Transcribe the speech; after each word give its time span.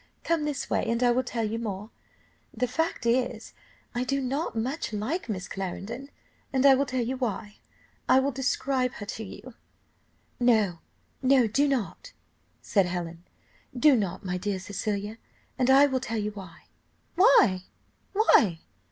Come 0.23 0.45
this 0.45 0.67
way 0.67 0.83
and 0.89 1.03
I 1.03 1.11
will 1.11 1.21
tell 1.23 1.43
you 1.43 1.59
more. 1.59 1.91
The 2.51 2.65
fact 2.65 3.05
is, 3.05 3.53
I 3.93 4.03
do 4.03 4.19
not 4.19 4.55
not 4.55 4.63
much 4.63 4.93
like 4.93 5.29
Miss 5.29 5.47
Clarendon, 5.47 6.09
and 6.51 6.65
I 6.65 6.73
will 6.73 6.87
tell 6.87 7.03
you 7.05 7.17
why 7.17 7.59
I 8.09 8.19
will 8.19 8.31
describe 8.31 8.93
her 8.93 9.05
to 9.05 9.23
you." 9.23 9.53
"No, 10.39 10.79
no, 11.21 11.45
do 11.45 11.67
not," 11.67 12.13
said 12.63 12.87
Helen; 12.87 13.25
"do 13.77 13.95
not, 13.95 14.25
my 14.25 14.39
dear 14.39 14.57
Cecilia, 14.57 15.19
and 15.59 15.69
I 15.69 15.85
will 15.85 15.99
tell 15.99 16.17
you 16.17 16.31
why." 16.31 16.63
"Why 17.13 17.65
why?" 18.13 18.61